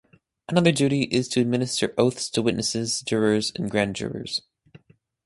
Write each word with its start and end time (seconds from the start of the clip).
Another 0.49 0.71
duty 0.71 1.03
is 1.03 1.27
to 1.29 1.41
administer 1.41 1.93
oaths 1.95 2.27
to 2.31 2.41
witnesses, 2.41 3.01
jurors, 3.01 3.51
and 3.55 3.69
grand 3.69 3.95
jurors. 3.95 4.41